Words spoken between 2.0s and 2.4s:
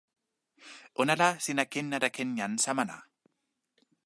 ken